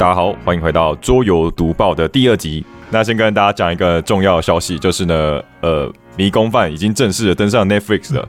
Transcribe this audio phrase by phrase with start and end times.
[0.00, 2.64] 大家好，欢迎回到桌游读报的第二集。
[2.88, 8.26] 那先跟大家讲一个重要消息，就是呢，呃，迷宫饭已经正式的登上 Netflix 了，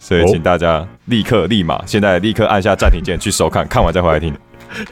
[0.00, 4.34] 所以请大家立刻立马现在立刻按下暂停键去收看，看完再回来听。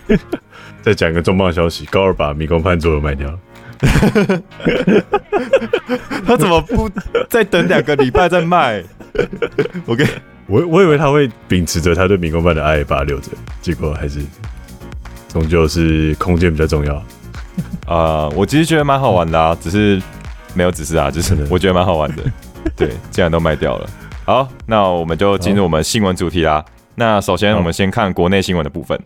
[0.82, 3.38] 再讲一个重磅消息，高二把迷宫饭桌游卖掉了。
[6.24, 6.88] 他怎么不
[7.28, 8.84] 再等两个礼拜再卖
[9.86, 10.06] ？OK，
[10.46, 14.20] 我我以为他会秉持着他对迷宫饭的爱把它留着，结果还是
[15.32, 17.02] 终究是空间比较重要。
[17.86, 20.00] 啊、我其实觉得蛮好玩的啊，只是
[20.54, 22.22] 没有只是啊，就是我觉得蛮好玩的。
[22.76, 23.90] 对，既然都卖掉了，
[24.24, 26.64] 好，那我们就进入我们新闻主题啦。
[26.94, 28.98] 那首先我们先看国内新闻的部分。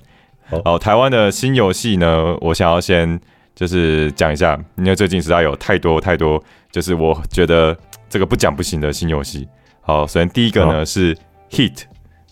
[0.49, 3.19] 好好，台湾的新游戏呢，我想要先
[3.55, 7.77] 就是讲一下，因为最近实在有太多太多，就是我觉得
[8.09, 9.49] 这个不讲不行的新游戏。
[9.81, 11.17] 好，首先第一个呢好是
[11.51, 11.83] Heat，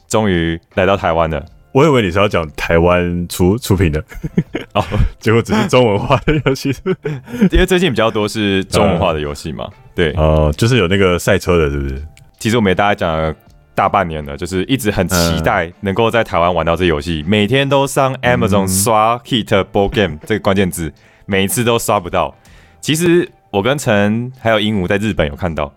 [0.07, 1.45] 终于来到台湾了。
[1.75, 4.01] 我以为你是要讲台湾出出品的，
[4.75, 4.85] 哦，
[5.19, 6.73] 结果只是中文化的游戏。
[7.51, 12.01] 因为最近比较多是中文化的游戏嘛，对，哦、就是有那个赛车的，是不是？
[12.39, 13.35] 其实我们也大家讲了
[13.75, 20.93] 大半年了，就是一直很期待能够在台湾玩到这游戏，每天都上 Amazon 刷 Hit Ball Game 这个关键字，
[21.27, 22.33] 每一次都刷不到。
[22.81, 25.75] 其实我跟陈还有鹦鹉在日本有看到，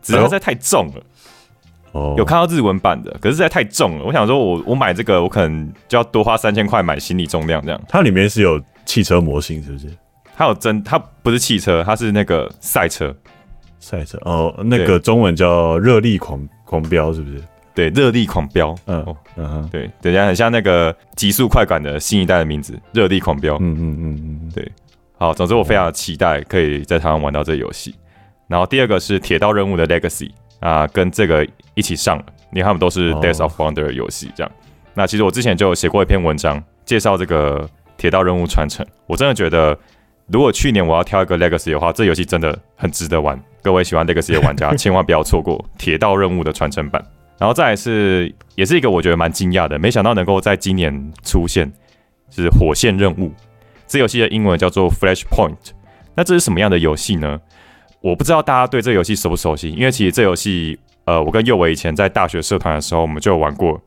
[0.00, 1.02] 只是在太重了，
[1.92, 4.04] 哦，有看到日文版的，可是实在太重了。
[4.04, 7.80] 我想说我我买这个，我可能就要多花三千块买行李重量这样。
[7.88, 9.86] 它里面是有汽车模型，是不是？
[10.36, 13.14] 它有真，它不是汽车，它是那个赛车，
[13.80, 17.42] 赛车哦，那个中文叫热力狂狂飙，是不是？
[17.74, 18.74] 对，热力狂飙。
[18.86, 23.56] 嗯哦嗯哼对，等下很像那个极速快感的新一代的名字——热力狂飙。
[23.60, 24.68] 嗯嗯嗯嗯，对
[25.16, 27.94] 好，总之我非常期待可以在台湾玩到这个游戏。
[28.48, 30.30] 然后第二个是铁道任务的 Legacy
[30.60, 31.46] 啊、跟这个
[31.78, 34.52] 一起上了，因为他们都是 Death of Wonder 的游戏这样。
[34.94, 39.78] 那其实我之前就有写过一篇文章介绍这个铁道任务传承，我真的觉得
[40.26, 43.40] 如果去年我要挑一个 Legacy 的话，这游戏真的很值得玩。
[43.62, 47.04] 各位喜欢 Legacy 的玩家千万不要错过铁道任务的传承版。
[47.38, 51.72] 然后再来是，也是一个我觉得蛮惊讶的，没想到能够在今年出现，
[52.30, 53.32] 是火线任务。
[53.86, 55.70] 这游戏的英文叫做 Flashpoint。
[56.16, 57.40] 那这是什么样的游戏呢？
[58.00, 63.80] 我不知道大家对这游戏熟不熟悉，因为其实这游戏，呃，我跟佑伟以前在大学社团的时候，我们就有玩过。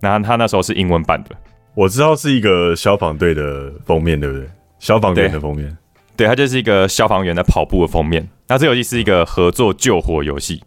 [0.00, 1.30] 那他那时候是英文版的，
[1.74, 4.48] 我知道是一个消防队的封面，对不对？
[4.78, 5.76] 消防员的封面。
[6.16, 8.28] 对，它就是一个消防员在跑步的封面。
[8.46, 10.62] 那这游戏是一个合作救火游戏，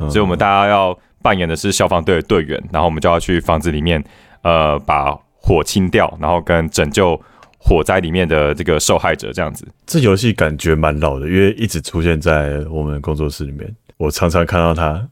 [0.00, 4.02] 嗯所以我们大家要扮演的是消防队的队员，然后我们就要去房子里面，
[4.42, 7.20] 呃，把火清掉，然后跟拯救
[7.58, 9.64] 火灾里面的这个受害者这样子。
[9.86, 15.08] 这游戏感觉蛮老的，因为一直出现在我们工作室里面，我常常看到它。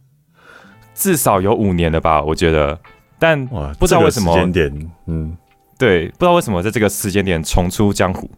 [0.94, 2.78] 至少有五年了吧，我觉得。
[3.18, 3.46] 但，
[3.78, 5.36] 不知道为什么这个时间点，嗯，
[5.78, 8.28] 对，不知道为什么在这个时间点重出江湖。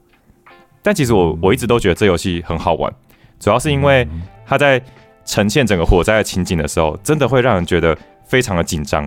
[0.83, 2.93] 但其实我我一直都觉得这游戏很好玩，
[3.41, 4.07] 主要是因为
[4.45, 4.79] 它在
[5.25, 9.03] 呈现整个火灾的情景的时候，真的会让人觉得非常的紧张。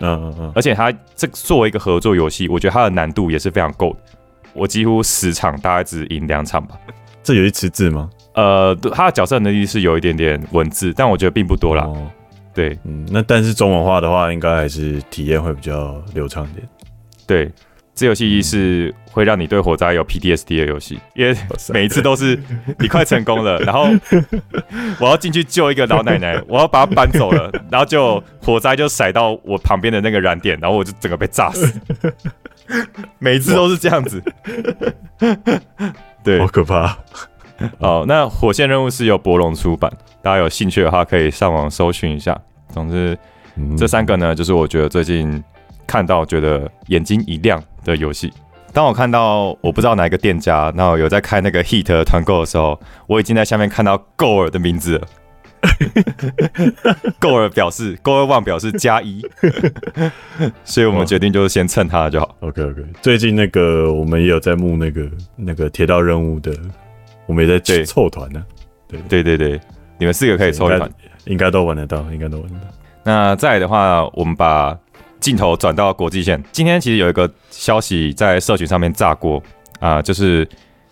[0.00, 3.98] 嗯嗯嗯，而且它这作为一个合作游戏，我觉得它的难度也是非常够的。
[4.52, 6.76] 我几乎十场大概只赢两场吧。
[7.22, 8.10] 这游戏吃字吗？
[8.34, 11.84] 呃，它的角色能力是有一点点文字，但我觉得并不多啦。
[11.84, 12.10] 哦，
[12.54, 16.68] 对嗯，那但是中文化的话，应该还是体验会比较流畅一点。
[17.26, 17.50] 对，
[17.94, 21.34] 这游戏是会让你对火灾有 PTSD 的游戏，因为
[21.72, 22.38] 每一次都是
[22.78, 23.88] 你快成功了， 然后
[25.00, 31.80] 我要进去救一个老奶奶，我要把她搬走了，然后就火灾就甩到我旁边的那个燃点，然后我就整个被炸死。
[33.18, 34.22] 每一次都是这样子。
[36.24, 36.96] 对好，可怕。
[37.78, 42.40] 哦，那火线任务是由博龙出版，大家有兴趣的话可以上网搜寻一下。
[42.68, 43.18] 总之，
[43.56, 45.42] 嗯这三个呢，就是我觉得最近
[45.86, 48.32] 看到觉得眼睛一亮的游戏。
[48.72, 55.06] 当我看到我不知道哪一个店家，然后有在开那个 Heat 的团购的时候，我已经在下面看到 g o r 的名字了。
[57.20, 59.22] g o r 表示 g o r One 表示加一，
[60.64, 62.34] 所以我们决定就是先蹭他的就好。
[62.40, 66.52] OK OK，最近那个我们也有在募那个那个铁道任务的，
[67.26, 68.42] 我们也在对凑团呢，
[68.88, 69.60] 对对对对，
[70.02, 70.90] 你们四个可以抽一款。
[71.26, 72.66] 应该都玩得到，应该都玩得到。
[73.04, 74.76] 那再来的话，我们把
[75.20, 76.42] 镜头转到国际线。
[76.50, 79.40] 今天其实有一个消息在社群上面炸锅
[79.78, 80.44] 啊、就是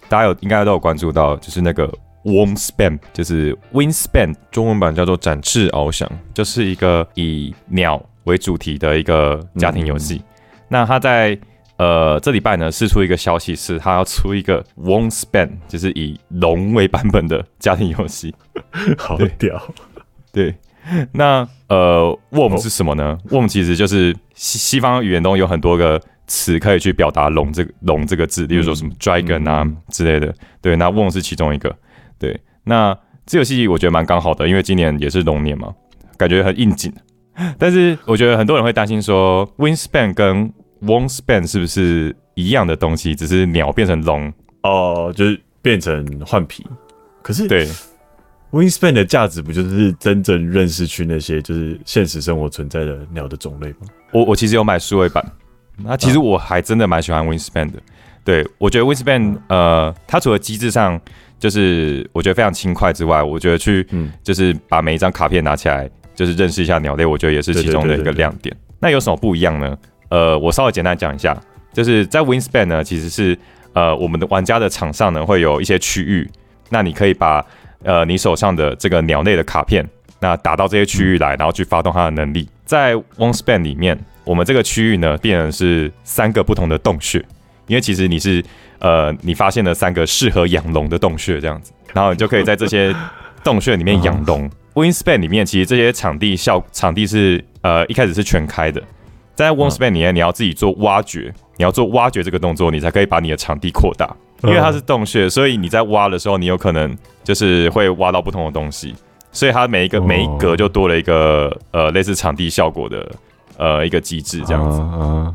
[0.08, 1.92] 大家有应该都有关注到，就是那个
[2.22, 10.22] Wingspan，就是 Wingspan，中文版叫做展翅翱翔，就是一个以鸟为主题的一个家庭游戏。
[10.68, 11.36] 那它在
[11.80, 18.34] 呃这礼拜呢试出一个消息，是它要出一个 Won't Span，就是以龙为版本的家庭游戏。
[18.98, 19.58] 好屌！
[20.30, 20.54] 对，
[21.12, 30.34] 那呃，worm 哦是什么呢？worm 其实就是西西方语言中有很多个词可以去表达龙这个龙这个字，例如说什么 dragon 啊嗯之类的。
[30.60, 31.74] 对，那 won 是其中一个。
[32.18, 32.94] 对，那
[33.24, 35.72] 这游戏我觉得蛮刚好的，因为今年也是龙年嘛，
[36.18, 36.92] 感觉很应景。
[37.58, 44.32] 但是我觉得很多人会担心说，wingspan 跟 wingspan 是不是一样的东西，只是鸟变成龙？
[44.62, 46.66] 哦，就是变成换皮。
[47.22, 47.68] 可是对
[48.50, 53.76] ，Wingspan 的价值不就是真正认识去那些就是现实生活存在的鸟的种类吗？
[54.12, 55.24] 我我其实有买数位版，
[55.76, 57.78] 那其实我还真的蛮喜欢 wingspan 的。
[58.24, 61.00] 对我觉得 wingspan 呃，它除了机制上
[61.38, 68.54] 就是我觉得非常轻快之外，我觉得去嗯，就是把每一张卡片拿起来，就是认识一下鸟类，我觉得也是其中的一个亮点。
[68.78, 69.76] 那有什么不一样呢？
[70.10, 71.34] 呃，我稍微简单讲一下，
[71.72, 73.36] 就是在 wingspan 呢，其实是
[73.72, 76.28] 呃我们的玩家的场上呢会有一些区域，
[76.68, 77.42] 那你可以把
[77.84, 82.46] 呃你手上的这个鸟类的卡片，那打到这些区域来，然后去发动它的能力。
[82.66, 87.18] 在 wingspan 里面，我们这个区域呢变成是三个不同的洞穴，
[87.66, 88.44] 因为其实你是
[88.80, 92.94] 呃你发现了三个适合养龙的洞穴这样子，然后你就可以在这些
[93.42, 94.50] 洞穴里面养龙。
[94.74, 98.80] Wingspan 里面其实这些场地效场地是呃一开始是全开的，
[99.34, 104.14] 在 Wingspan 里面你要自己做挖掘，你要做挖掘这个动作，你才可以把你的场地扩大。
[104.42, 108.94] 因为它是洞穴，所以你在挖的时候，你有可能就是会挖到不同的东西，
[109.32, 113.06] 所以它每一个哦每一格就多了一个呃类似场地效果的
[113.58, 114.80] 呃一个机制这样子。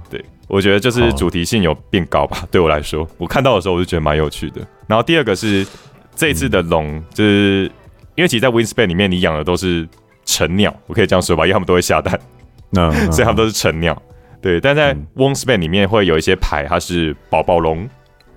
[0.09, 4.59] 对，我觉得就是主题性有变高吧，对我来说，我看到的时候我就觉得蛮有趣的。
[4.88, 5.63] 然后第二个是
[6.15, 7.71] 这次的龙，就是
[8.15, 9.88] 因为其实，在 Wingspan 里面你养的都是
[10.25, 12.19] 成鸟，我可以这样说吧，因为他们都会下蛋，
[12.69, 14.00] 那 所以它们都是成鸟。
[14.41, 15.07] 对，但在嗯。
[15.15, 17.89] Wingspan 里面会有一些牌，它是宝宝龙、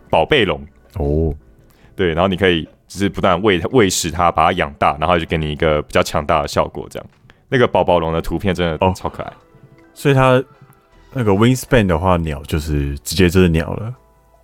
[0.09, 0.65] 宝贝龙，
[0.95, 1.35] 哦，
[1.95, 6.87] 对，然后你可以就是不断喂喂食它，把它养大，然后就给你一个比较强大的效果。
[6.89, 7.07] 这样，
[7.49, 8.93] 那个宝宝龙的图片真的哦。
[8.97, 9.33] 超可爱。
[9.93, 10.43] 所以它
[11.13, 13.93] 那个 Wingspan 的话，鸟就是直接就是鸟了，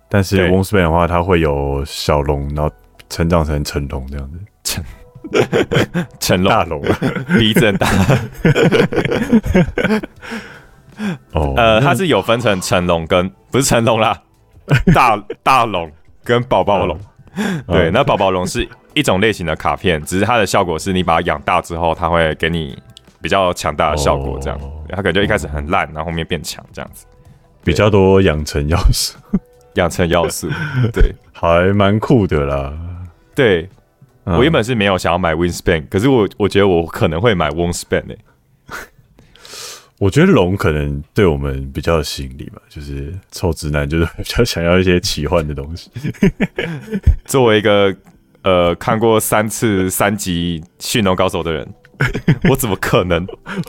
[0.09, 0.51] 但是对。
[0.51, 2.69] Wingspan 的话，它会有小龙，然后
[3.09, 4.31] 成长成成龙这样
[4.63, 4.83] 子，
[6.19, 6.51] 成龙。
[6.51, 6.81] 大龙。
[7.37, 7.87] 鼻子很大，
[11.33, 14.17] 哦，呃，它是有分成成龙跟不是成龙啦，
[14.93, 15.91] 大大龙
[16.23, 16.97] 跟宝宝龙。
[17.67, 22.77] 对，嗯那宝宝龙是一种类型的卡片，只是它的效果是你把它养大之后，它会给你
[23.21, 24.59] 比较强大的效果，这样。
[24.59, 27.05] 哦它可能就一开始很烂，然后后面变强，这样子。
[27.63, 29.17] 比较多养成要素，
[29.75, 30.47] 养成要素。
[30.93, 31.13] 对。
[31.33, 32.71] 还蛮酷的啦。
[33.35, 33.67] 对，
[34.25, 38.17] 嗯我原本是没有想要买 Wingspan，可是我我觉得我可能会买 Wingspan 诶、
[39.99, 45.91] 我觉得龙可能对我们比较有吸引力吧，就是臭直男，就是比较想要一些奇幻的东西。
[47.25, 47.95] 作为一个
[48.41, 51.67] 呃看过三次 三集《驯龙高手》的人，
[52.49, 53.25] 我怎么可能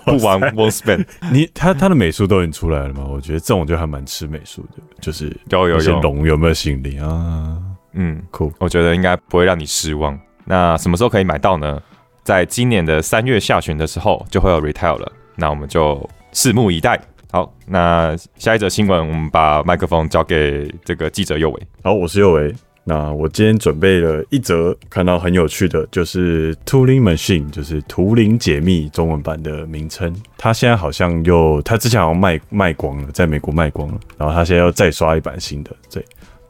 [0.07, 1.05] 不玩 Wingspan？
[1.31, 3.05] 你他他的美术都已经出来了吗？
[3.07, 7.59] 我觉得这种就还蛮吃美术的，就是那些有有有，龙有没有吸引力啊？
[7.93, 10.19] 嗯，酷，我觉得应该不会让你失望。
[10.47, 11.83] 那什么时候可以买到呢？
[12.25, 17.01] 在今年的三月下旬的时候就会有 retail 了，那我们就拭目以待。
[17.31, 21.63] 好，那下一则新闻，我们把麦克风交给这个记者右伟。
[21.83, 22.55] 好，我是右维。
[22.89, 30.15] 那我今天准备了一则看到很有趣的，就是 Turing Machine，就是图灵解密中文版的名称。
[30.39, 35.71] 它现在好像又，它之前好像卖卖光了，在美国卖光了，然后它现在又再刷一版新的。
[35.93, 36.05] 对，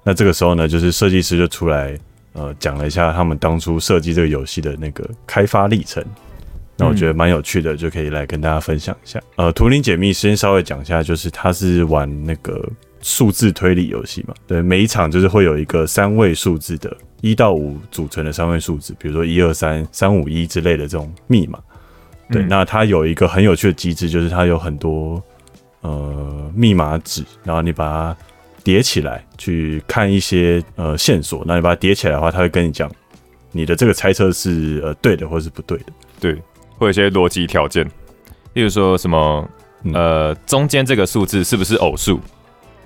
[0.05, 1.99] 那这个时候呢，就是设计师就出来，
[2.37, 6.05] 呃，讲了一下他们当初设计这个游戏的那个开发历程。
[6.79, 9.19] 那我觉得蛮有趣的，就可以来跟大家分享一下。
[9.37, 12.63] 呃，图灵解密先稍微讲一下，就是它是玩那个
[13.01, 21.59] 数字推理游戏嘛，对，每一场就是会有一个三位数字的，一到五组成的三位数字，比如说一二三、三五一之类的这种密码。
[22.31, 25.23] 对，嗯那它有一个很有趣的机制，就是它有很多
[25.81, 28.17] 呃密码纸，然后你把它
[28.67, 32.91] 叠起来去看一些呃线索，那你把它叠起来的话，它会跟你讲
[33.53, 35.85] 你的这个猜测是呃对的或是不对的。
[36.19, 36.35] 对，
[36.77, 37.89] 会有一些逻辑条件，
[38.55, 39.49] 例如说什么
[39.85, 42.19] 嗯呃中间这个数字是不是偶数，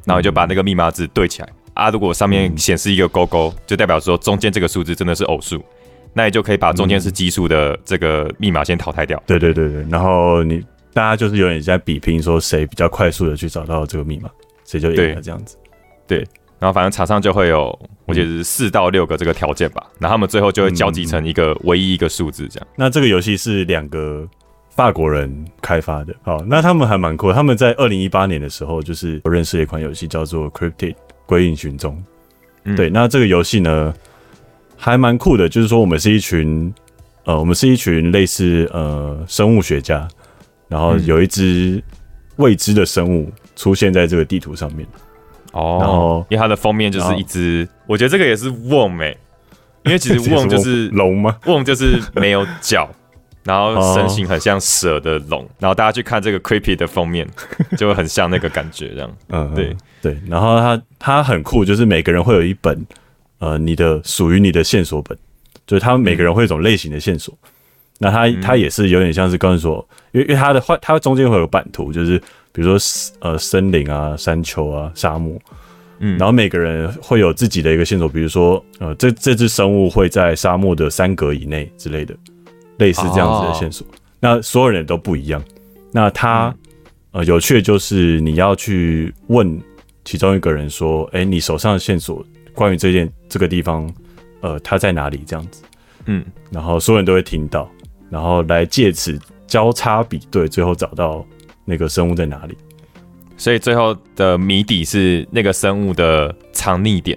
[0.04, 1.88] 然后你就把那个密码字对起来啊。
[1.88, 5.64] 如果上面嗯显示一个勾勾，就代表说中间这个数字真的是偶数，
[6.12, 9.18] 那你就可以把中间是奇数的这个密码先淘汰掉。
[9.26, 14.28] 对对对对，然后你大家就是有点在比拼，说谁比较快速的去找到这个密码，
[14.66, 15.56] 谁就赢了这样子。
[16.58, 17.66] 然后反正场上就会有，
[18.04, 22.66] 我觉得是四到六个这个条件吧，然后他们最后就会交集成一个唯一一个数字这样。
[22.76, 24.28] 那这个游戏是两个
[24.68, 27.34] 法国人开发的，好，那他们还蛮酷的。
[27.34, 31.94] 他们在二零一八年的时候，就是我认识了一款游戏叫做《Cryptid 归隐寻踪》。
[32.64, 33.94] 嗯对，那这个游戏呢
[34.76, 36.72] 还蛮酷的，就是说我们是一群
[37.24, 40.06] 呃，我们是一群类似呃生物学家，
[40.68, 41.82] 然后嗯有一只
[42.36, 44.86] 未知的生物出现在这个地图上面。
[45.52, 49.16] 哦，因为它的封面就是一只，我觉得这个也是 Worm 哎、
[49.84, 51.36] 因为其实 Worm 就是龙吗？
[51.44, 52.88] Worm 就是没有脚，
[53.44, 57.26] 然后身形很像蛇的龙，然后大家去看这个 Creepy 的封面，
[57.76, 59.10] 就会很像那个感觉这样。
[59.28, 60.20] 嗯，对对。
[60.28, 62.86] 然后它它很酷，就是每个人会有一本
[63.38, 65.16] 呃你的属于你的线索本，
[65.66, 67.36] 就是他们每个人会有一种类型的线索。
[68.02, 72.18] 那它它也是有点像是刚才说，因为因为它的画它中间会有版图，就是
[72.52, 75.38] 比如说呃森林啊、山丘啊、沙漠，
[75.98, 76.18] 嗯。
[76.18, 82.14] 然后每个人会有自己的一个线索，比如说呃这这只生物会在沙漠的三格以内之类的，
[82.78, 83.86] 类似这样子的线索。
[84.18, 85.42] 那所有人都不一样。
[85.92, 86.54] 那它、
[87.12, 89.60] 呃有趣的就是你要去问
[90.04, 93.92] 其中一个人说，哎、你手上的线索关于这件这个地方，
[94.40, 95.22] 呃，它在哪里？
[95.26, 95.62] 这样子，
[96.06, 97.68] 嗯，然后所有人都会听到，
[98.08, 101.26] 然后来借此交叉比对，最后找到
[101.70, 102.56] 那个生物在哪里。
[103.36, 107.16] 所以最后的谜底是那个生物的藏匿点，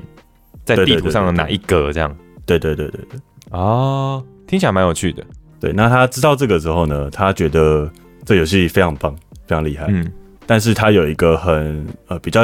[0.64, 2.16] 在地图上的哪一格这样。
[2.46, 3.20] 对对对对对。
[3.50, 5.22] 哦，听起来蛮有趣的。
[5.60, 7.92] 对，那他知道这个之后呢，他觉得
[8.26, 9.14] 这游戏非常棒，
[9.48, 9.88] 非常厉害。
[9.90, 10.10] 嗯
[10.46, 12.42] 但是他有一个很呃比较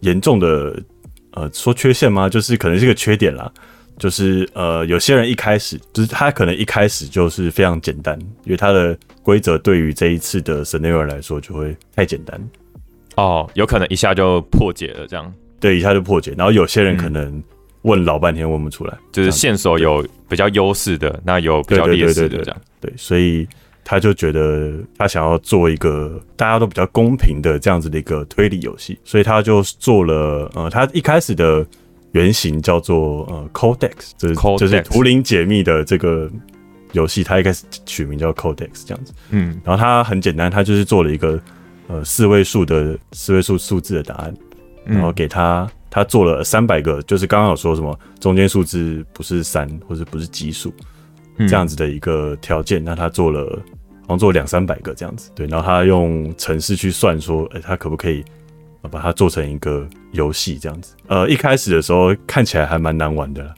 [0.00, 0.78] 严重的
[1.32, 2.28] 呃说缺陷吗？
[2.28, 3.50] 就是可能是个缺点啦。
[4.00, 12.40] 就是呃有些人一开始就是他可能一开始就是非常简单，因为他的规则对于这一次的 scenario 来说就会太简单，
[13.16, 15.30] 哦，有可能一下就破解了，这样
[15.60, 16.34] 对，一下就破解。
[16.38, 17.42] 然后有些人嗯可能
[17.82, 22.60] 问老半天问不出来，就是线索有比较优势的，那有比较劣势的这样。
[22.80, 23.46] 对，所以
[23.84, 31.66] 他就觉得他想要做一个大家都比较公平的这样子的一个推理游戏，所以他就做了呃，他一开始的
[32.12, 36.30] 原型叫做呃 Codex，就是 Codex 就是图灵解密的这个
[36.92, 39.60] 游戏，它一开始取名叫 Codex 这样子，嗯。
[39.64, 41.40] 然后它很简单，它就是做了一个
[41.86, 44.34] 呃四位数的四位数数字的答案，
[44.84, 50.72] 然后嗯给它它做了三百个，就是刚刚有说什么中间数字不是三或者不是奇数。
[51.36, 51.46] 嗯。
[51.46, 53.62] 这样子的一个条件，那它做了
[54.02, 58.24] 好像做两三百个这样子，对，然后他用程式去算说，哎、他可不可以
[58.82, 60.94] 呃把它做成一个游戏这样子？
[61.06, 63.54] 呃，一开始的时候看起来还蛮难玩的，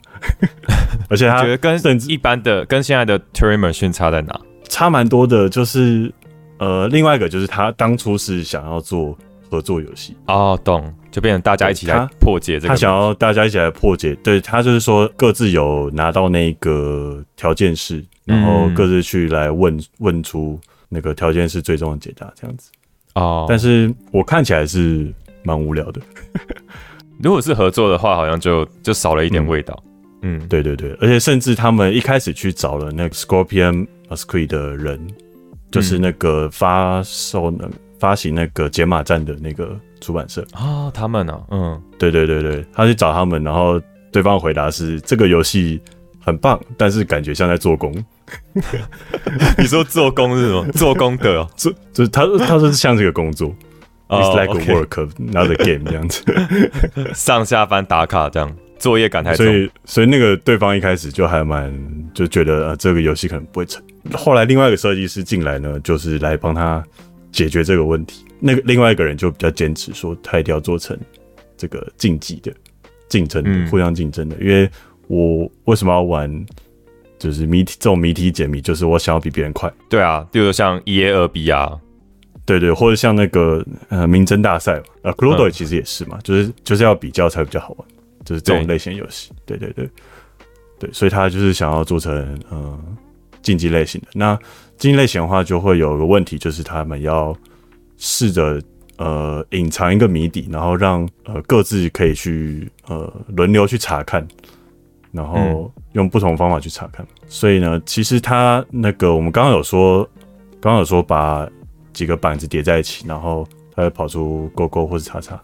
[1.09, 4.39] 而且他觉得跟甚至一般的跟现在的 Turing Machine 差在哪？
[4.69, 6.11] 差蛮多的，就是
[6.57, 9.17] 呃，另外一个就是他当初是想要做
[9.49, 12.69] 合作游戏，哦，懂，就变成大家一起来破解这个。
[12.69, 22.71] 他想要大家一起来破解，对他就是说各自有拿到那个条件式，然后嗯各自去来问问出那个条件式最终的解答这样子。
[23.13, 26.01] 哦，但是我看起来是蛮无聊的，
[27.21, 29.83] 如果是合作的话，好像就就少了一点嗯味道。
[30.21, 34.97] 嗯，对对对，而且甚至他们一开始去找了那个 Scorpion a s q u i 的人，
[35.69, 37.69] 就是那个发售那
[37.99, 43.81] 发行那个解码站的那个出版社，哦，他们呢、嗯，对对对对，他去找他们，然后
[44.13, 45.81] 对方回答是这个游戏
[46.19, 47.93] 很棒，但是感觉像在做工，
[49.59, 50.65] 你说做工是什么？
[50.71, 53.53] 做工的哦， 做就是他他说是像这个工作、
[54.13, 56.23] 哦 i t s like a work not a game 这样子，
[57.13, 59.55] 上下班打卡这样，作业感太重所。
[59.55, 61.73] 以所以那个对方一开始就还蛮
[62.13, 63.81] 就觉得呃这个游戏可能不会成，
[64.13, 66.83] 后来另外一个设计师进来呢，就是来帮他
[67.31, 68.25] 解决这个问题。
[68.39, 70.97] 那个另外一个人就比较坚持说，他一定要做成
[71.55, 72.51] 这个竞技的、
[73.07, 74.35] 竞争互相竞争的。
[74.41, 74.69] 因为
[75.07, 76.45] 我为什么要玩
[77.17, 79.71] 就是谜题这种谜题解谜，就是我想要比别人快。
[79.89, 81.71] 对啊，比如说像 E A 二 B 啊，
[82.45, 87.87] 对对，或者像那个呃名侦大赛嘛，呃 c l o d o 嗯其实也是嘛，就是就是要比较才比较好玩，
[88.25, 89.31] 就是这种类型游戏。
[89.45, 89.89] 对对对
[90.79, 92.77] 对，所以他就是想要做成呃
[93.41, 94.07] 竞技类型的。
[94.13, 94.35] 那
[94.77, 97.33] 竞技类型的话，就会有个问题，就是他们要
[97.97, 98.61] 试着
[98.97, 104.27] 呃隐藏一个谜底，然后让呃各自可以去呃轮流去查看，
[105.13, 107.07] 然后用不同方法去查看。
[107.25, 110.03] 所以呢，其实它那个我们刚刚有说，
[110.59, 111.47] 刚刚有说把
[111.93, 115.41] 几个板子叠在一起，然后它会跑出勾勾或是叉叉。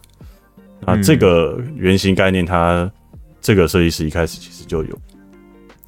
[0.81, 2.91] 那嗯这个原型概念，它
[3.41, 4.97] 这个设计师一开始其实就有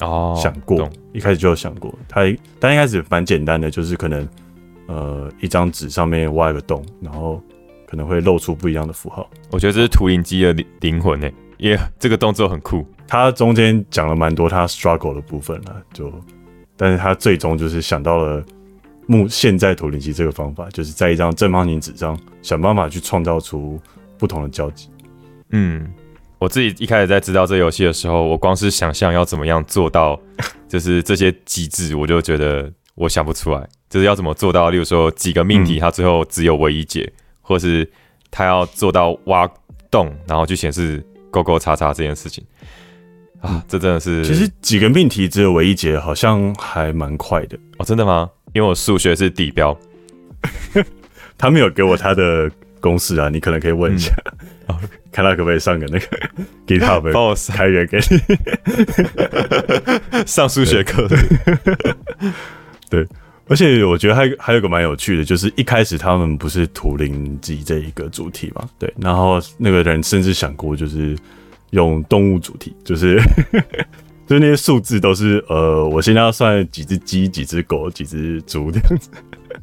[0.02, 1.94] 哦，想过，一开始就有想过。
[2.08, 2.22] 他
[2.60, 4.28] 但一开始蛮简单的，就是可能
[4.88, 7.42] 呃一张纸上面挖一个洞，然后
[7.88, 9.30] 可能会露出不一样的符号。
[9.52, 12.86] 我觉得这是图灵机的灵灵魂诶，因为这个动作很酷。
[13.08, 16.12] 他中间讲了蛮多他 struggle 的部分了，就
[16.78, 18.44] 但是他最终就是想到了
[19.12, 23.78] 目现在图灵机这个方法，就是在一张正方形纸上想办法去创造出
[24.18, 24.88] 不同的交集。
[25.50, 25.86] 嗯，
[26.40, 30.18] 我自己一开始在知道这游戏的时候，我光是想象要怎么样做到，
[30.70, 34.70] 就是这些机制，我就觉得我想不出来，就是要怎么做到。
[34.70, 37.86] 例如说几个命题，嗯它最后只有唯一解，或是
[38.32, 39.46] 他要做到挖
[39.92, 42.42] 洞，然后去显示勾勾叉叉这件事情
[43.42, 47.60] 啊，这真的是其实几个命题只有唯一解，好像还蛮快的。
[47.78, 48.30] 哦，真的吗？
[48.54, 49.78] 因为我数学是地标，
[51.38, 54.14] 他没有给我他的公式啊，你可能可以问一下，
[55.12, 56.08] 看他可不可以上个那个
[56.68, 60.26] GitHub 帮我开源给你。
[60.26, 61.08] 上数学课。
[62.90, 63.06] 对，
[63.48, 71.18] 而且我觉得还还有个蛮有趣的，就是一开始他们不是图灵机这一个主题嘛，对，然后那个人甚至想过就是
[71.72, 73.20] 用动物主题，就是
[74.32, 79.10] 就是那些数字都是呃，我现在要算几只鸡、几只狗、几只猪这样子。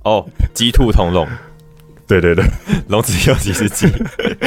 [0.04, 0.22] 哦，
[0.52, 1.26] 鸡兔同笼，
[2.06, 2.44] 对对对，
[2.88, 3.66] 笼子有几只？
[3.70, 3.86] 鸡，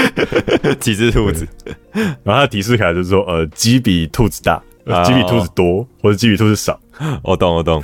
[0.79, 1.47] 几只兔子，
[1.91, 6.79] 然后他的提示卡就是说，呃，鸡比兔子大，呃鸡比兔子多，或者鸡比兔子少。
[7.23, 7.83] 我懂我懂，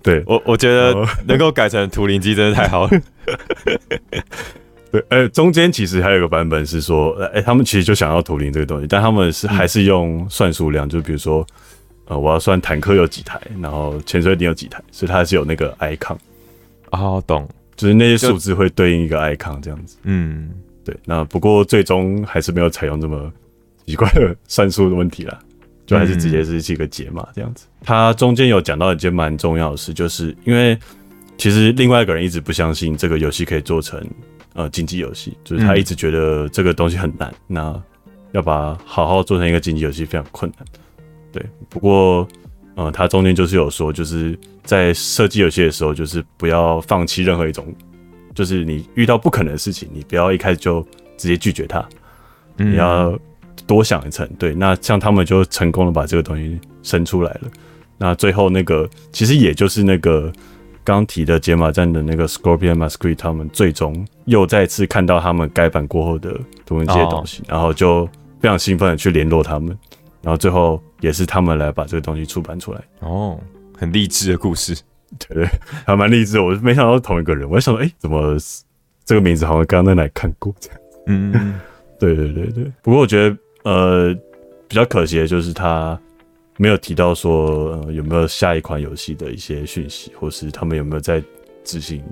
[0.00, 0.22] 对。
[0.28, 2.90] 我我觉得哦能够改成图灵机真的太好了。
[4.90, 11.46] 对，呃，中间其实还有一个版本是说，呃，哎、他们其实就想要图灵这个东西，但他们是还是用算数量，就比如说，
[12.06, 16.16] 呃，我要算坦克有几台，然后潜水艇有几台，所以它是有那个 icon，
[16.92, 19.98] 哦，懂，就是那些数字会对应一个 icon 这样子。
[20.04, 20.50] 嗯，
[20.84, 23.30] 对，那不过最终还是没有采用这么
[23.86, 25.38] 奇怪的 算术的问题啦，
[25.84, 27.66] 就还是直接是几个解码这样子。
[27.82, 30.78] 它中间有讲到一件蛮重要的事，就是因为
[31.36, 34.02] 其实另外一个人一直不相信这个游戏可以做成
[34.58, 37.80] 呃竞技游戏，就是他嗯一直觉得这个东西很难，那
[38.32, 40.66] 要把好好做成一个竞技游戏非常困难。
[41.30, 42.26] 对，不过
[42.74, 47.72] 呃，他中间就是有说，就是在设计游戏的时候，就是不要放弃任何一种，
[48.34, 50.82] 就是你遇到不可能的事情，你不要一开始就
[51.16, 51.88] 直接拒绝它，
[52.56, 53.16] 嗯你要
[53.64, 54.28] 多想一层。
[54.40, 57.42] 对，那像他们就成功的把这个东西生出来了。
[57.96, 60.32] 那最后那个其实也就是那个
[60.88, 68.06] 刚提的解码站的那个 Scorpion Masquerade，他们最终又再次看到他们改版过后的图文这些东西，然后就
[68.40, 69.76] 非常兴奋的去联络他们，
[70.22, 72.80] 然后最后也是他们来把这个东西出版出来。
[73.00, 73.38] 哦，
[73.76, 74.74] 很励志的故事。
[75.28, 75.48] 对对，
[75.86, 76.42] 还蛮励志的。
[76.42, 78.36] 我没想到是同一个人，我就想说，哎、怎么
[79.04, 80.80] 这个名字好像刚刚在哪里看过这样？
[81.06, 81.60] 嗯，
[82.00, 82.72] 对对对对。
[82.82, 84.14] 不过我觉得，呃，
[84.66, 85.98] 比较可惜的就是他
[86.58, 91.22] 没有提到说、呃、有没有下一款游戏的一些讯息，或是他们有没有在
[91.64, 92.02] 执行，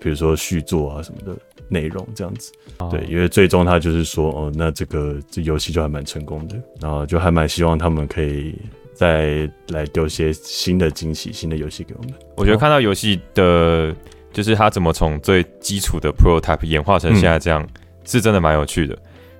[0.00, 2.50] 比如说续作啊什么的内容这样子。
[2.90, 8.54] 对，因为最终他就是说，哦，那这个这游戏就还蛮成功的，然后就还蛮希望他们可以
[8.94, 12.14] 再来丢些新的惊喜、新的游戏给我们。
[12.36, 13.94] 我觉得看到游戏的，
[14.32, 17.68] 就是它怎么从最基础的 prototype 演化成现在这样，
[18.04, 18.96] 是真的蛮有趣的。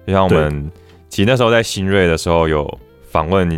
[0.07, 0.71] 就像我们
[1.09, 3.49] 其实那时候在新锐的时候有访问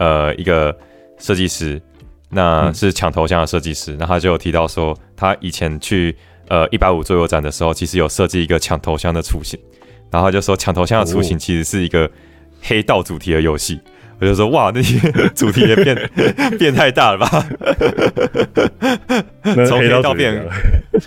[0.00, 0.76] 呃一个
[1.18, 1.80] 设计师，
[2.30, 6.16] 那嗯是抢头像的设计师，那他就有提到说，他以前去
[6.48, 9.60] 呃一百五桌游展的时候，其实有设计一个抢头像的雏形，
[10.10, 12.10] 然后他就说抢头像的雏形哦其实是一个
[12.62, 13.78] 黑道主题的游戏。
[14.22, 14.98] 我就说哇，那些
[15.34, 15.96] 主题也变
[16.58, 17.48] 变太大了吧？
[19.66, 20.46] 从黑道变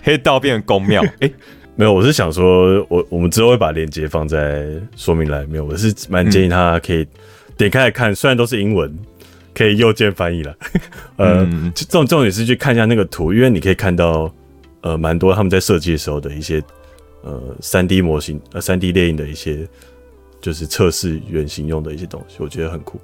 [0.01, 1.29] 黑道变公庙，哎、
[1.75, 5.63] 没有，我是想说，我我们之后会把链接放在说明栏里面。
[5.63, 7.07] 我是蛮建议他可以
[7.57, 8.93] 点开来看，虽然都是英文，
[9.53, 10.55] 可以右键翻译了。
[11.17, 14.33] 呃，嗯这重重点是去看一下那个图，因为你可以看到
[14.81, 16.61] 呃蛮多他们在设计的时候的一些
[17.21, 19.67] 呃三 D 模型呃三 D 电影的一些
[20.41, 22.99] 就是测试原型用的一些东西，我觉得很酷，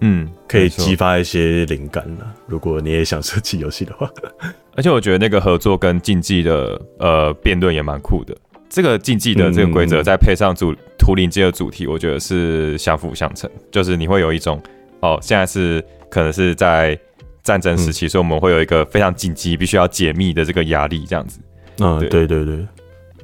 [0.00, 2.32] 嗯，可以激发一些灵感啦。
[2.46, 4.10] 如果你也想设计游戏的话，
[4.76, 8.36] 而且我觉得那个合作跟竞技的呃辩论也蛮酷的。
[8.68, 13.50] 这个竞技的这个规则，嗯再配上主图灵机的主题，我觉得是相辅相成。
[13.72, 14.62] 就是你会有一种
[15.00, 16.96] 哦，现在是可能是在
[17.42, 21.40] 战争时期，所以我们会有一个非常紧急、必须要解密的这个压力，这样子。
[21.78, 22.66] 嗯，对对对对。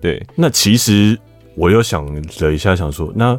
[0.01, 1.19] 对，那其实
[1.55, 3.35] 我又想了一下，想说，那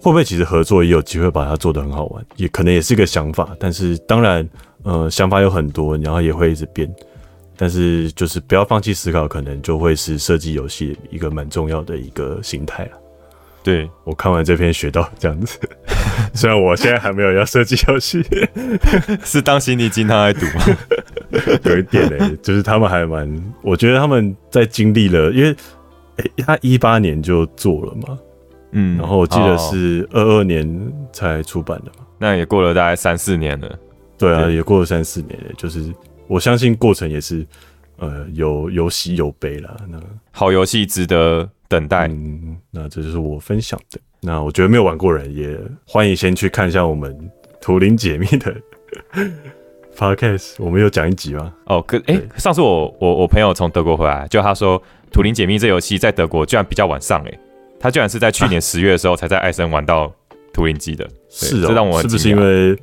[0.00, 2.24] 会不会其实合作也有机会把它做得很好玩？
[2.36, 4.48] 也可能也是一个想法，但是当然，
[4.82, 6.92] 呃，想法有很多，然后也会一直变。
[7.56, 12.92] 但是就是不要放弃思考，可能就会是设计游戏一个蛮重要的一个心态了。
[13.62, 15.58] 对，我看完这篇学到这样子，
[16.32, 18.24] 虽然我现在还没有要设计游戏，
[19.24, 20.64] 是当心理鸡汤来读吗？
[21.64, 23.28] 有一点嘞、就是他们还蛮，
[23.62, 25.54] 我觉得他们在经历了，因为、
[26.16, 28.18] 诶他一八年就做了嘛，
[28.72, 32.06] 嗯，然后我记得哦是二二年才出版的嘛。
[32.18, 33.78] 那也过了大概三四年了。
[34.16, 35.92] 对啊，对也过了三四年了，就是
[36.26, 37.46] 我相信过程也是
[37.98, 39.76] 呃有有喜有悲啦。
[39.88, 40.00] 那
[40.32, 42.08] 好游戏值得等待。
[42.08, 44.00] 嗯，那这就是我分享的。
[44.20, 47.16] 那我觉得没有玩过人也欢迎先去看一下我们
[47.60, 48.54] 图灵解密的
[49.96, 51.54] podcast，我们有讲一集吗？
[51.66, 54.80] 哦，可哎、对上次我我我朋友从德国回来，就他说
[55.12, 57.38] 图灵解密这游戏在德国居然比较晚上诶，
[57.78, 60.12] 他居然是在去年十月的时候才在艾森玩到
[60.52, 61.08] 图灵机的。
[61.28, 62.76] 是这让我是不是因为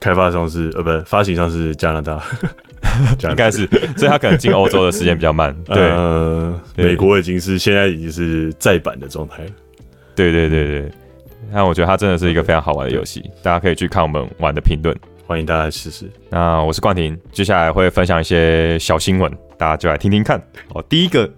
[0.00, 2.20] 开发商是呃不发行商是加拿大？
[3.30, 5.54] 应该是，所以他可能进欧洲的时间比较慢。
[5.64, 9.50] 对，美国已经是现在已经是再版的状态了。
[10.14, 10.90] 对对对对，
[11.52, 14.94] 那我觉得它真的是一个非常好玩的游戏，大家可以去看我们玩的评论，
[15.26, 16.10] 欢迎大家试试。
[16.28, 20.42] 那我是冠廷，接下来会分享一些小新闻，大家就来听听看。
[20.74, 21.30] 哦，第一个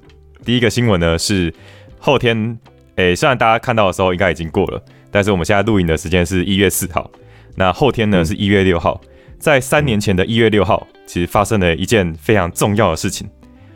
[0.44, 1.52] 第一个新闻呢是
[1.98, 2.58] 后天，
[2.96, 7.08] 诶，虽然大家看到的时候应该已经过了，但是我们现在录影的时间是一月四号，
[7.54, 9.00] 那后天呢是一月六号。
[9.42, 13.28] 在三年前的一月六号，其实发生了一件非常重要的事情，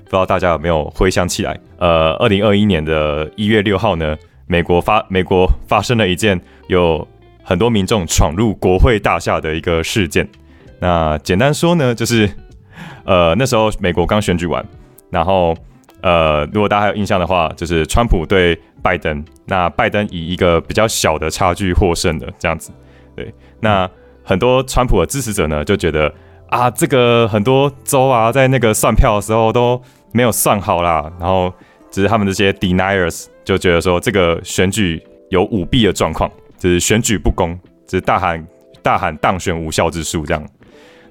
[0.05, 1.59] 不知道大家有没有回想起来？
[1.79, 7.05] 呃，二零二一年的一月六号呢，美国发美国发生了一件有
[7.43, 10.29] 很多民众闯入国会大厦的一个事件。
[10.79, 12.31] 那简单说呢，就是
[13.05, 14.65] 呃那时候美国刚选举完，
[15.11, 15.53] 然后
[16.01, 22.71] 呃如果大家还有印象的话，就是川普对拜登，那拜登以一个比较小的差距获胜的这样子。
[23.17, 23.91] 对，那。
[24.27, 26.13] 很多川普的支持者呢，就觉得
[26.49, 31.53] 啊，这个很多州啊，在那个算票的时候都没有算好啦，然后
[31.93, 38.45] 只是他们这些 deniers 就觉得说，这个选举有舞弊的状况，就是选举不公，就是大喊
[38.83, 40.45] 大喊当选无效之数这样，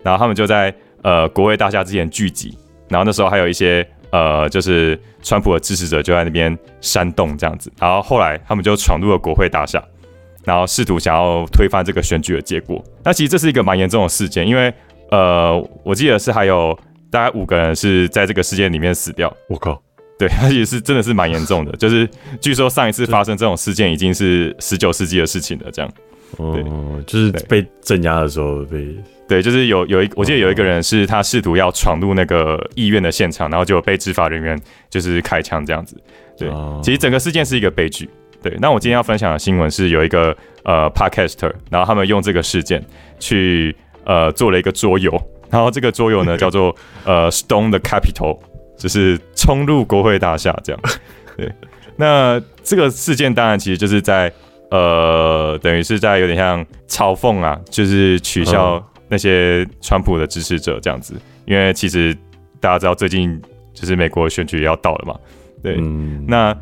[0.03, 2.57] 然后他们就在呃国会大厦之前聚集，
[2.89, 9.81] 然后那时候还有一些呃就是川普的支持者就在那边煽动这样子，然后后来他们就闯入了国会大厦。
[10.45, 12.83] 然后试图想要推翻这个选举的结果。
[13.03, 14.73] 那其实这是一个蛮严重的事件，因为
[15.11, 16.77] 呃，我记得是还有
[17.11, 19.31] 大概五个人是在这个事件里面死掉。
[19.49, 19.81] 我靠，
[20.17, 21.71] 对， 而且是真的是蛮严重的。
[21.77, 22.07] 就是
[22.39, 25.71] 据说上一次发生这种事件已经是十九世纪的事情了。
[25.71, 25.91] 这样，
[26.37, 28.95] 哦，就是被镇压的时候被，
[29.27, 35.95] 对，就是有有一，我记得有一个人是他试图要闯入那个议院的现场，然后就被执法人员就是开枪这样子。
[36.37, 36.49] 对，
[36.83, 38.09] 其实整个事件是一个悲剧。
[38.45, 42.79] 对，那我今天要分享的新闻是有一个呃，podcaster，然后他们用这个事件
[43.17, 45.11] 去呃做了一个桌游，
[45.49, 48.37] 然后这个桌游呢 叫做呃，Stone the Capital，
[48.77, 50.79] 就是冲入国会大厦这样。
[51.35, 51.51] 对，
[51.95, 54.31] 那这个事件当然其实就是在
[54.69, 58.79] 呃，等于是在有点像嘲讽啊，就是取笑
[59.09, 61.15] 那些川普的支持者这样子，
[61.47, 62.15] 因为其实
[62.59, 63.41] 大家知道最近
[63.73, 65.19] 就是美国选举要到了嘛，
[65.63, 65.77] 对，
[66.27, 66.55] 那。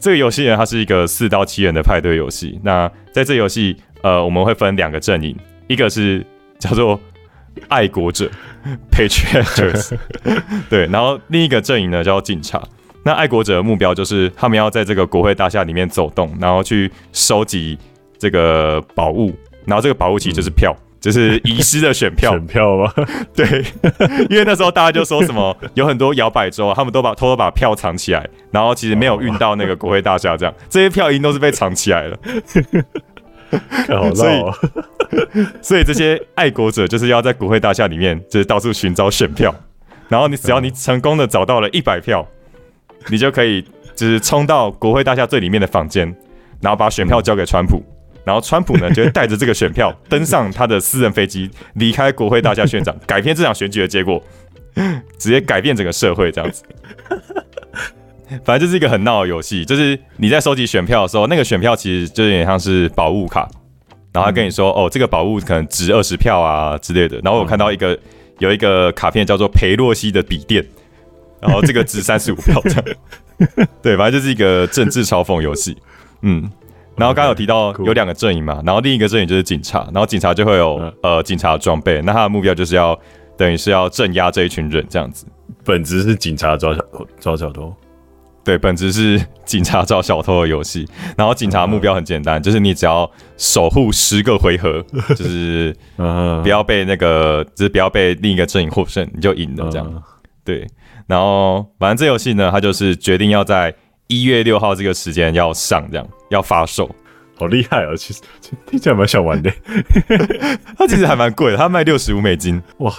[0.00, 2.58] 这个游戏呢，它是一个四到七人的派对游戏。
[2.64, 5.36] 那在这游戏，呃，我们会分两个阵营，
[5.68, 6.24] 一个是
[6.58, 6.98] 叫做
[7.68, 8.30] 爱国者
[8.90, 9.94] （Patriots），
[10.70, 12.62] 对，然后另一个阵营呢叫警察。
[13.02, 17.78] 那爱国者的目标就是他们要在这个国会大厦里面走动，然后去收集
[18.18, 19.34] 这个宝物，
[19.66, 20.74] 然后这个宝物其实就是票。
[21.00, 22.92] 就是遗失的选票，选票吗？
[23.34, 23.64] 对，
[24.28, 32.18] 因为那时候大家就说什么有很多摇摆州，他们都把偷偷把票藏起来，然后其实没有运到那个国会大厦，这样这些票已经都是被藏起来了。
[34.14, 34.44] 所以，
[35.60, 39.52] 所以这些爱国者就是要在国会大厦里面，就是到处寻找选票，
[40.08, 42.24] 然后你只要你成功的找到了一百票，
[43.08, 43.62] 你就可以
[43.96, 46.14] 就是冲到国会大厦最里面的房间，
[46.60, 47.82] 然后把选票交给川普。
[48.30, 54.22] 然后川普呢，就会带着这个选票登上他的私人飞机，离开国会大厦宣讲，改变这场选举的结果，
[55.18, 56.62] 直接改变整个社会这样子。
[58.44, 63.48] 反正就是一个很闹的游戏，就是你在收集选票的时候，那个选票其实就有点像是宝物卡，
[64.12, 67.18] 然后他跟你说，哦，这个宝物可能值二十票啊之类的。
[67.24, 67.98] 然后我看到一个
[68.38, 70.64] 有一个卡片叫做裴洛西的笔电，
[71.40, 72.84] 然后这个值三十五票这样。
[73.82, 75.76] 对，反正就是一个政治嘲讽游戏，
[76.22, 76.48] 嗯。
[77.00, 82.96] 然后刚刚有提到有两个阵营嘛，然后另一个阵营就是警察，然后警察就会有呃警察装备，那他的目标就是要
[83.38, 85.24] 等于是要镇压这一群人这样子。
[85.64, 87.74] 本质是警察抓小偷，抓小偷。
[88.44, 90.86] 对，本质是警察抓小偷的游戏。
[91.16, 94.84] 然后警察目标很简单，就是你只要守护十个回合，
[95.16, 100.02] 就是不要被那个，就是不要被另一个阵营获胜，你就赢了这样。
[100.44, 100.66] 对，
[101.06, 103.74] 然后反正这游戏呢，它就是决定要在。
[104.10, 106.92] 一月六号这个时间要上，这样要发售，
[107.36, 107.94] 好厉害啊！
[107.96, 108.20] 其实
[108.66, 109.48] 听起来蛮想玩的。
[110.76, 112.92] 它其实还蛮贵的，它卖六十五美金，哇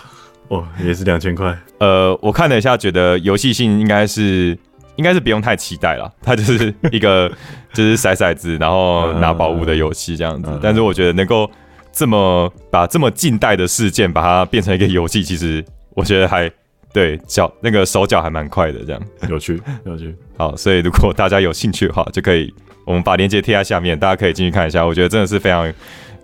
[0.48, 1.54] 哇，也是两千块。
[1.80, 4.58] 呃，我看了一下，觉得游戏性应该是
[4.96, 6.10] 应该是不用太期待了。
[6.22, 7.30] 它就是一个
[7.74, 10.58] 就是骰骰子，然后拿宝物的游戏这样子。
[10.64, 11.52] 但是我觉得能够
[11.92, 15.62] 这么把这么近代的事件把它变成一个游戏，其实
[15.94, 16.50] 我觉得还。
[16.94, 20.16] 对脚那个手脚还蛮快的，这样有趣有趣。
[20.38, 22.54] 好，所以如果大家有兴趣的话，就可以
[22.86, 24.86] 我们把链接贴在下面，大家可以进去看一下。
[24.86, 25.72] 我觉得真的是非常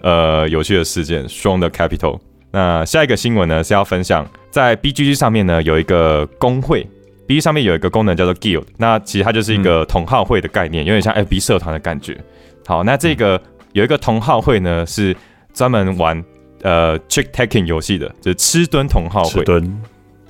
[0.02, 2.20] 呃有趣的事件，Strong 的 Capital。
[2.52, 6.88] 那下一个新闻呢是要分享，在 BGG 上面呢有一个工会
[7.28, 12.18] ，，B G 上面有一个功能叫做 Guild，那其实它就是一个同好会的概念，有点像 FB 社团的感觉。
[12.66, 13.40] 好，那这个
[13.74, 15.16] 有一个同好会呢，是
[15.54, 16.24] 专门玩
[16.64, 19.30] 呃 Trick Taking 游戏的，就是吃蹲同好会。
[19.30, 19.82] 吃蹲，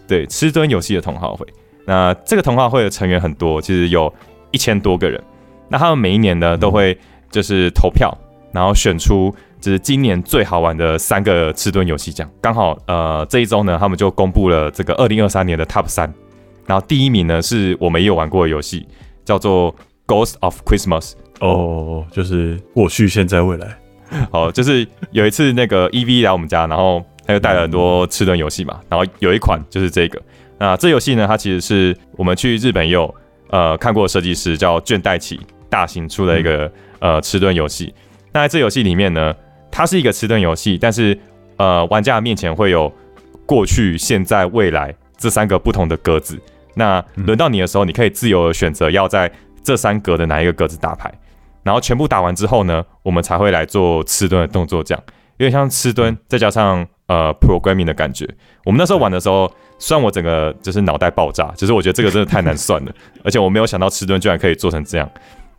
[0.07, 1.45] 对，吃蹲游戏的同好会。
[1.85, 4.13] 那这个同好会的成员很多，其实有
[4.51, 5.21] 一千多个人。
[5.69, 6.97] 那他们每一年呢，都会
[7.29, 8.15] 就是投票，
[8.51, 12.29] 然后选出就是今年最好玩的三个吃蹲游戏奖。
[12.41, 16.13] 刚好呃这一周呢，他们就公布了这个二零二三年的 Top 三。
[16.65, 18.85] 然后第一名呢，是我们也有玩过的游戏，
[19.23, 19.73] 叫做
[20.05, 21.13] Ghost of Christmas。
[21.39, 23.77] 哦，就是过去、现在、未来。
[24.31, 30.19] 好，就是有一次那个 EV 来我们家，然后他就带了很多吃顿游戏嘛，然后有一款就是这个。
[30.57, 33.13] 那这游戏呢，它其实是我们去日本也有
[33.49, 37.93] 呃看过设计师叫倦怠起大型出的一个呃吃顿游戏。
[38.31, 39.35] 那在这游戏里面呢，
[39.69, 41.15] 它是一个吃顿游戏，但是
[41.57, 42.91] 呃玩家面前会有
[43.45, 46.39] 过去、现在、未来这三个不同的格子。
[46.75, 51.13] 那轮到你的时候，你可以自由的选择要在这三格的哪一个格子打牌。
[51.63, 55.03] 然后全部打完之后呢，我们才会来做吃蹲的动作，这样
[55.37, 58.27] 有点像吃蹲，再加上呃 programming 的感觉。
[58.63, 62.91] 我们那时候玩的时候，虽然我整个就是脑袋爆炸，就是我觉得这个真的太难算了，
[63.23, 65.09] 而且我没有想到吃蹲居然可以做成这样，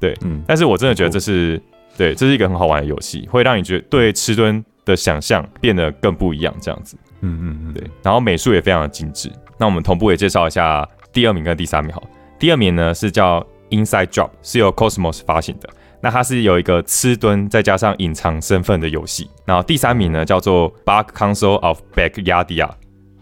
[0.00, 1.61] 对，嗯，但是我真的觉得这是
[1.96, 9.30] 对，这是一个很好玩的游戏，会让你觉得对吃蹲的想象变得更不一样，这样子，嗯嗯嗯，对，然后美术也非常的精致。
[9.58, 12.02] 那我们同步也介绍一下第二名跟第三名，好，
[12.38, 15.68] 第二名呢是叫 Inside Drop，是由 Cosmos 发行的。
[16.00, 22.68] 那它是有一个吃蹲再加上隐藏身份的游戏，然后第三名呢叫做 Bug Console of Backyardia，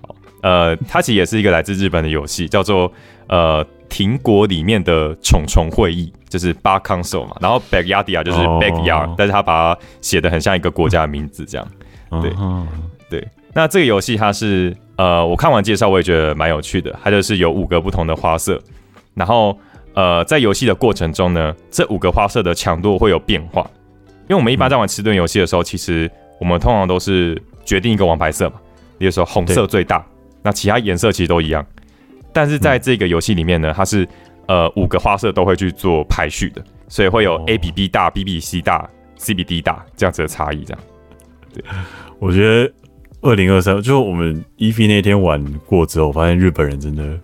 [0.02, 2.92] 好，呃，它其实也是一个来自日本的游戏，叫做
[3.28, 11.68] 呃停国里面的虫虫会议，就是 Bug Console 嘛，然后 Backyardia 就是 Backyard，但是它把它写的很像一个国家的名字这样，
[12.20, 12.32] 对。
[13.08, 18.60] 对，那这个游戏它是呃我看完介绍我也觉得蛮有趣的，它就是有五个不同的花色，
[19.14, 19.58] 然后。
[19.96, 23.62] 呃，在游戏的过程中呢，这五个花色的强度会有变化，
[24.28, 28.56] 因为我们一般在玩吃顿游戏的时候，其实我们通常都是决定一个王牌色嘛，
[28.98, 30.04] 比如说红色最大，
[30.42, 31.64] 那其他颜色其实都一样。
[32.30, 34.06] 但是在这个游戏里面呢，它是
[34.48, 40.62] 呃五个花色都会去做排序的，所以会有 A 比 B 大，B 比 C 大，C 比 D 大这样子的差异。
[40.62, 40.82] 这样，
[41.54, 41.64] 对，
[42.18, 42.70] 我觉得
[43.22, 47.18] 二零二三就我们 EV 那天玩过之后，发现日本人真的。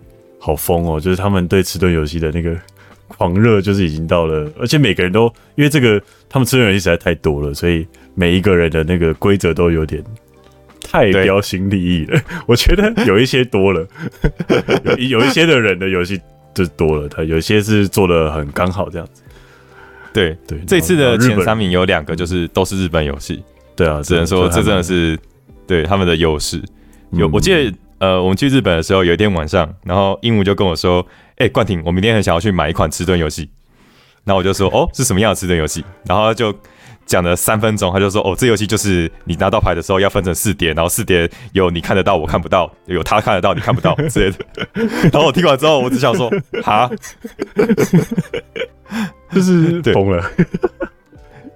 [0.45, 0.99] 好疯哦！
[0.99, 2.53] 就是他们对吃顿游戏的那个
[3.07, 10.03] 狂热，就是已经到了，而且每个人都因为这个，他们吃顿游戏实在太多了，所以每一个人的那个规则都有点
[10.81, 12.21] 太标新立异了。
[12.45, 13.87] 我觉得有一些多了，
[14.99, 16.19] 有有一些的人的游戏
[16.53, 19.23] 就多了，他有些是做的很刚好这样子。
[20.11, 23.41] 对对，这次的前三名有两个就是都是日本游戏，
[23.77, 25.17] 对啊，只能说这真的是
[25.65, 26.61] 对他们的优势。
[27.11, 27.73] 有我记得。
[27.99, 31.05] 呃，我们去日本的时候，有一天晚上，然后鹦鹉就跟我说
[31.37, 33.49] ：“哎，冠廷，我明天很想要去买一款吃顿游戏。”
[34.25, 36.53] 然后我就说：“哦，是什么样的吃顿游戏？”然后就
[37.05, 44.37] 讲了三分钟，他就说：“哦，这游戏就是你拿到牌的时候要分成四叠，然后四叠有你看得到，我看不到；有他看得到，你看不到之类的。”
[45.11, 46.29] 然后我听完之后，我只想说
[46.61, 46.89] ：“哈，
[49.31, 50.29] 就是疯了。”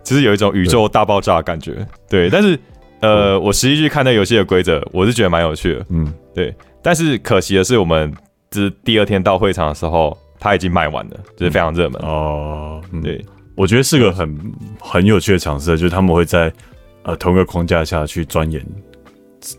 [0.04, 2.58] 其实有一种宇宙大爆炸的感觉，对，但是。
[3.00, 5.86] 呃，我实际去看那游戏的规则，我是觉得蛮有趣的。
[5.92, 6.56] 嗯，对。
[6.84, 8.14] 但是可惜的是，我们
[8.52, 12.82] 这第二天到会场的时候，它已经卖完了，就是非常热门哦。
[13.02, 16.54] 对，我觉得是个很很有趣的尝试，就是他们会在
[17.02, 18.64] 呃同一个框架下去钻研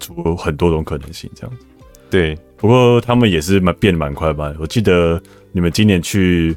[0.01, 1.67] 出很多种可能性，这样子。
[2.09, 4.55] 对，不过他们也是蛮变得蛮快吧？
[4.59, 5.21] 我记得
[5.53, 6.57] 你们今年去。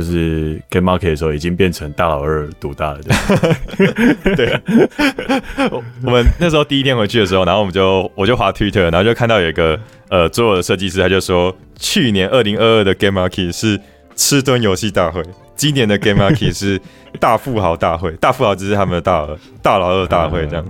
[0.00, 3.00] 就是 Game Market 的时候，已经变成大老二独大了。
[4.34, 4.58] 对，
[6.02, 13.78] 我们那时候第一天回去的时候，然后我们就我就滑 Twitter，然后就看到有一个呃，做有的设计师他就说，去年二零二二的 Game Market 是
[14.16, 15.22] 吃蹲游戏大会，
[15.54, 16.80] 今年的 Game Market 是
[17.18, 20.64] 大富豪大会， 大富豪只是他们的大二大老二大会这样。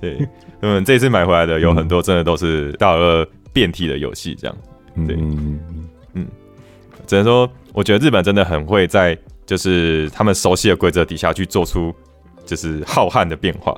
[0.00, 0.26] 对，
[0.62, 4.56] 嗯，这次买回来的有很多真的都是大老二变体的游戏这样。
[5.06, 5.60] 对，嗯
[6.14, 6.26] 嗯，
[7.06, 7.46] 只能说。
[7.72, 11.94] 我觉得日本真的很会在就是他们熟悉的规则底下去做出
[12.46, 13.76] 就是浩瀚的变化，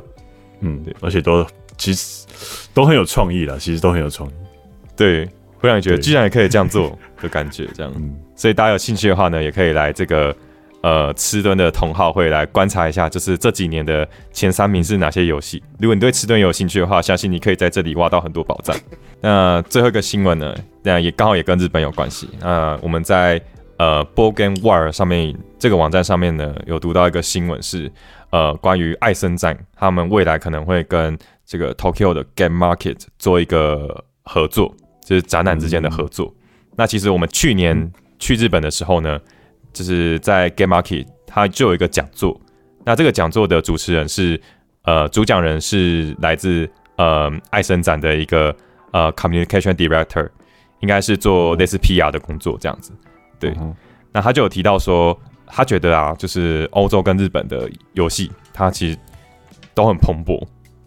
[0.60, 2.26] 嗯，对，而且都其实
[2.72, 4.32] 都很有创意了，其实都很有创意，
[4.96, 5.26] 对，
[5.58, 7.92] 会让你觉得居然也可以这样做的感觉，这样，
[8.36, 10.34] 所以大家有兴趣的话呢，也可以来这个
[10.82, 15.62] 呃吃蹲的同好会来观察一下，就是这几年的前三名是哪些游戏。
[15.78, 18.76] 如果你对吃蹲有兴趣的话，相信你可以在这里挖到很多宝藏。
[19.20, 23.40] 那最后一个新闻呢，那也刚好也跟日本有关系那，我们在。
[23.82, 27.90] 呃，Board Game War 上面这个网站上面呢，有读到一个新闻是，
[28.30, 34.72] 呃，关于爱森站他们未来可能会跟这个 Tokyo 的 Game Market 做一个合作，
[35.04, 36.32] 就是展览之间的合作。
[36.76, 39.18] 那其实我们去年去日本的时候呢，
[39.72, 42.40] 就是在 Game Market，它就有一个讲座。
[42.84, 44.40] 那这个讲座的主持人是
[44.84, 48.54] 呃，主讲人是来自呃爱森展的一个
[48.92, 50.28] 呃 Communication Director，
[50.78, 52.92] 应该是做类似 PR 的工作这样子。
[53.50, 53.56] 对，
[54.12, 58.98] 那他就有提到说，他觉得啊，就是欧洲跟日本的游戏，它其实
[59.74, 60.40] 都很蓬勃，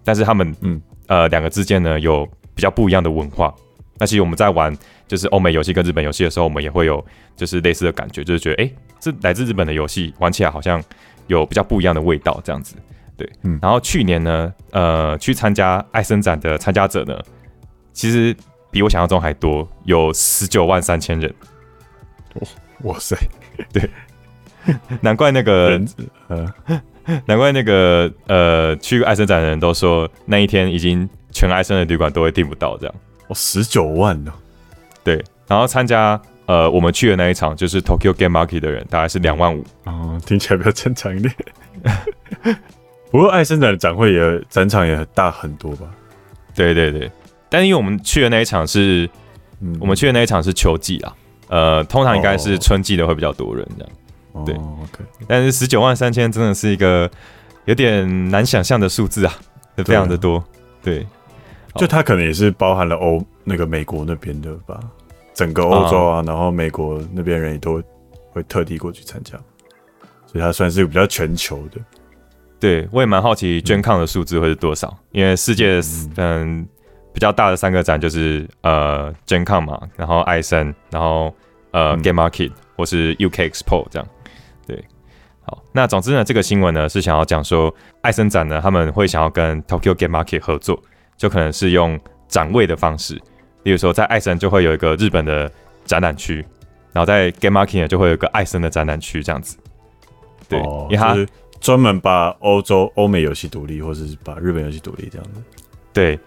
[0.03, 3.53] 但是他们嗯呃两个之间呢有比较不一样的文化。
[3.97, 4.75] 那其实我们在玩
[5.07, 7.03] 就是欧美游戏跟日本游戏的时候，我们也会有
[7.35, 10.83] 就是类似的感觉，就是觉得哎，这来自日本的游戏玩起来好像
[11.27, 12.75] 有比较不一样的味道这样子。
[13.17, 13.57] 对，嗯。
[13.61, 17.17] 然后去年呢，呃，去参加爱森展的参加者呢，
[17.93, 18.35] 其实
[18.69, 21.33] 比我想象中还多，有十九万三千人。
[22.83, 23.15] 哇塞，
[23.71, 23.89] 对，
[25.01, 25.79] 难怪那个，
[26.27, 26.53] 呃，
[27.25, 32.95] 难怪那个呃，去爱森展的人都说那一天已经全爱森的旅馆都会订不到这样。
[33.27, 34.33] 哦，十九万呢？
[35.03, 39.63] 对，然后参加呃我们去的那一场就是 Tokyo Game Market 的人大概是两万五。
[39.85, 41.33] 哦，听起来比较正常一点。
[43.11, 45.87] 不过爱森展的展会也展场也大很多吧？
[46.53, 47.09] 对对对，
[47.49, 49.09] 但是因为我们去的那一场是，
[49.79, 51.15] 我们去的那一场是秋季啊。
[51.47, 55.03] 呃，通常应该是春季的会比较多人这样，对，OK。
[55.27, 57.09] 但是十九万三千真的是一个
[57.65, 59.33] 有点难想象的数字啊，
[59.77, 60.43] 非常的多。
[60.81, 61.05] 对，
[61.75, 64.79] 就它可能也是包含了欧那个美国那边的吧，
[65.33, 67.81] 整个欧洲啊，然后美国那边人也都
[68.31, 69.37] 会特地过去参加，
[70.25, 71.79] 所以它算是比较全球的。
[72.59, 75.79] 对，我也蛮好奇捐抗的数字会是多少，因为世界
[76.17, 76.67] 嗯。
[77.15, 81.33] 比较大的三个展就是呃 GenCon 嘛，然后艾森，然后
[81.71, 84.05] 呃 Game Market 或是 UK Expo 这样。
[84.67, 84.83] 对，
[85.43, 90.77] 好，那总之呢，这个新闻呢是想要讲说，艾森展呢他们会想要跟 Tokyo Game Market 合作，
[91.15, 91.97] 就可能是用
[92.27, 93.13] 展位的方式，
[93.63, 95.49] 例如说在艾森就会有一个日本的
[95.85, 96.45] 展览区，
[96.91, 99.57] 然后在 Game Market 呢就会有一个艾森的展览区这样子。
[100.49, 101.15] 对，因为他
[101.61, 105.41] 专门把欧洲、欧美游戏独立，或者是把日本游戏独立这样子。
[105.93, 106.19] 对。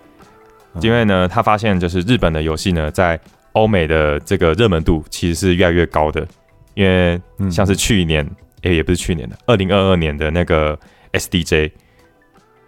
[0.81, 3.19] 因为呢，他发现就是日本的游戏呢，在
[3.53, 6.27] 欧美的这个热门度其实是越来越高的。
[6.75, 8.25] 因为像是去年，
[8.63, 10.79] 诶，也不是去年的，二零二二年的那个
[11.13, 11.73] SDJ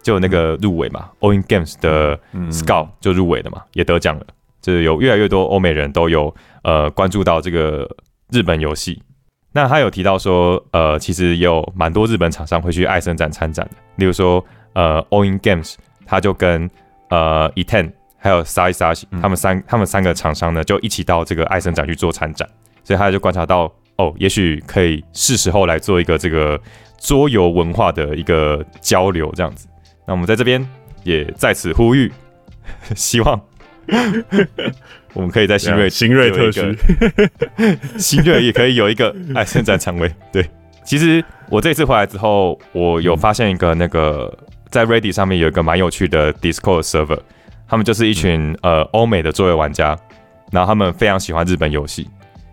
[0.03, 2.19] 就那个入围嘛，All In Games 的
[2.51, 4.27] Scout 就入围了嘛，也得奖了。
[4.61, 7.89] 就是有越来越多欧美人都有呃关注到这个
[8.31, 9.01] 日本游戏。
[9.53, 14.45] 那他有提到说，呃，其实有蛮多日本厂商会去爱森展参展的，例如说，
[14.75, 16.69] 呃，All In Games 他就跟
[17.09, 17.91] 呃，Etan
[18.23, 22.47] 还有 s a s 他们三他们三个厂商呢，就一起到这个爱森展去做参展，
[22.85, 26.61] 所以他就观察到，哦，也许可以是时候来做一个这个
[26.99, 29.67] 桌游文化的一个交流这样子。
[30.07, 30.65] 那我们在这边
[31.03, 32.13] 也在此呼吁，
[32.95, 33.41] 希望
[35.15, 36.79] 我们可以在新锐新锐特区，
[37.99, 40.15] 新锐也可以有一个爱森展场位。
[40.31, 40.49] 对，
[40.85, 44.33] 其实我这次回来之后，我有发现一个那个。
[44.71, 47.19] 在 Ready 上面有一个蛮有趣的 Discord server，
[47.71, 49.97] 他们就是一群呃欧美的桌游玩家，
[50.51, 52.09] 然后他们非常喜欢日本游戏，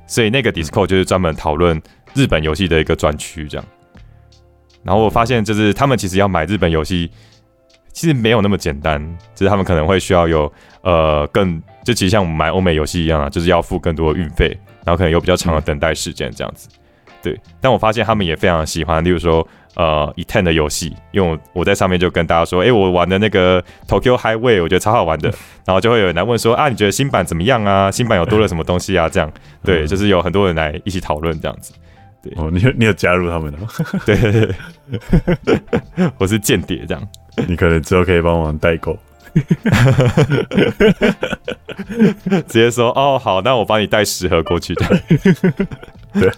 [0.06, 1.82] 所以那个 Discord 就是专门讨论
[2.14, 3.66] 日本游戏的一个专区这样。
[4.84, 7.10] 然后我发现就是他们其实要买日本游戏，
[7.92, 9.04] 其实没有那么简单，
[9.34, 14.48] 就是他们可能会需要有呃更就其实像我们买欧美游戏一样啊，就是要付更多的运费，
[14.86, 16.70] 然后可能有比较长的等待时间这样子。
[17.32, 19.48] 对，但我发现他们也非常喜欢，例如说。
[19.76, 25.30] 呃，以 ten 的游戏，因为我我在上面就跟大家说，哎，我玩的那个 Tokyo Highway，我觉得超好玩的。
[25.68, 27.92] 然后就会有人来问说，啊，你觉得新版怎么样啊？
[27.92, 29.08] 新版有多了什么东西啊？
[29.08, 29.32] 这样，
[29.64, 31.74] 对，就是有很多人来一起讨论这样子。
[32.24, 33.68] 对，哦，你有你有加入他们的吗？
[34.04, 34.50] 对对
[35.46, 37.08] 对， 我是间谍这样。
[37.48, 38.98] 你可能之后可以帮忙代购，
[42.48, 44.86] 直接说，哦，好，那我帮你带十盒过去的。
[46.14, 46.32] 对。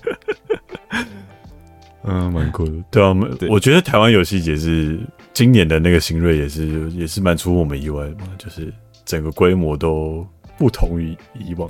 [2.04, 2.72] 嗯，蛮酷的。
[2.90, 5.00] 对啊，我我觉得台湾游戏也是
[5.34, 8.74] 今年的那个新锐，也是也是蛮出乎我们意外的嘛，就是
[9.06, 10.26] 整个规模都
[10.58, 11.70] 不同于以往。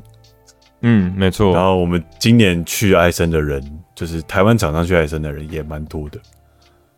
[0.81, 1.53] 嗯，没错。
[1.53, 3.61] 然后我们今年去艾森的人，
[3.95, 6.19] 就是台湾厂商去艾森的人也蛮多的。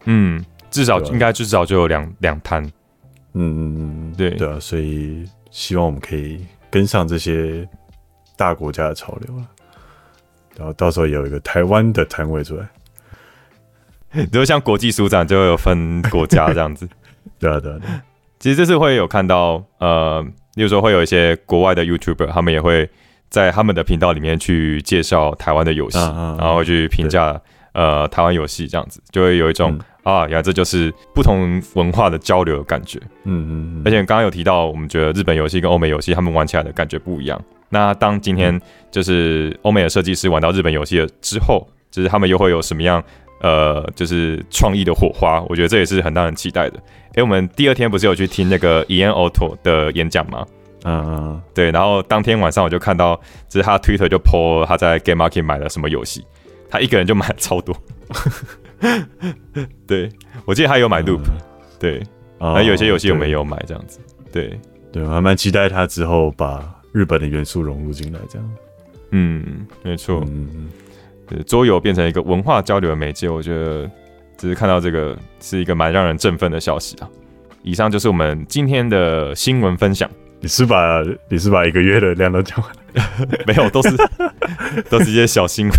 [0.06, 2.64] 嗯，至少应该至少就有两两摊。
[3.34, 4.32] 嗯嗯嗯，对。
[4.32, 7.68] 对啊，所以希望我们可以跟上这些
[8.36, 9.48] 大国家的潮流了，
[10.58, 12.68] 然后到时候有一个台湾的摊位出来。
[14.14, 16.88] 如果像国际书展就会有分国家这样子，
[17.40, 17.80] 对啊对啊。
[18.40, 20.22] 其实这次会有看到，呃，
[20.56, 22.90] 例如说会有一些国外的 YouTuber，他们也会
[23.30, 27.40] 在他们的频道里面去介绍台湾的游戏，然后去评价
[27.74, 33.00] 呃台湾游戏这样子，就会有一种、啊，原来这就是不同文化的交流的感觉。
[33.24, 37.42] 嗯嗯嗯，而且刚刚有提到，我们觉得日本游戏跟欧美游戏他们玩起来的感觉不一样。
[37.70, 43.02] 那当今天就是欧美的设计师玩到日本游戏了之后，就是他们又会有什么样
[43.42, 45.42] 呃，就是创意的火花？
[45.48, 46.80] 我觉得这也是很让人期待的。
[47.14, 50.46] 诶，我们第二天不是有去听那个 Ian Otto 的演讲吗？
[50.84, 53.16] 嗯嗯对，然后当天晚上我就看到，
[53.48, 56.26] 就是他 Twitter 就 po 他在 Game Market 买了什么游戏，
[56.70, 57.76] 他一个人就买了超多。
[59.88, 60.10] 对，
[60.46, 61.22] 我记得他有买 Loop，、
[61.80, 62.00] 对，
[62.40, 64.00] 嗯，然后有些游戏我们对也有买这样子。
[64.32, 64.60] 对，
[64.92, 68.52] 对，我还蛮期待他之后把日本的元素融入进来，这样。
[69.12, 70.70] 嗯，没错，嗯，
[71.28, 73.90] 对桌游变成一个文化交流的媒介，我觉得
[74.38, 77.10] 只是看到这个是一个蛮让人振奋的消息啊。
[77.62, 80.10] 以上就是我们今天的新闻分享，
[80.40, 83.38] 你是把你是把一个月的量都讲完了？
[83.46, 83.96] 没有都是
[84.90, 85.78] 都是一些小新闻。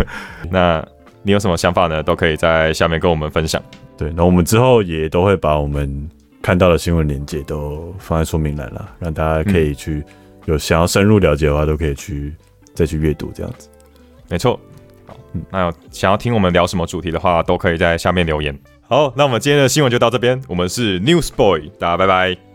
[0.51, 0.87] 那
[1.23, 2.03] 你有什么想法呢？
[2.03, 3.63] 都可以在下面跟我们分享。
[3.97, 6.09] 对，那我们之后也都会把我们
[6.41, 10.03] 看到的新闻链接都放在说明栏了，让大家可以去、
[10.47, 12.35] 有想要深入了解的话，都可以去
[12.75, 13.69] 再去阅读这样子。
[14.29, 14.59] 没错。
[15.07, 15.17] 好，
[15.51, 18.59] 那想要听我们聊什么主题的话，都可以在下面留言。
[18.89, 22.52] 好，那我们今天的新闻就到这边，我们是 News Boy，大家拜拜。